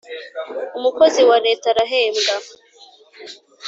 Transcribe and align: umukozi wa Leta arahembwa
umukozi 0.77 1.21
wa 1.29 1.37
Leta 1.45 1.65
arahembwa 1.73 2.35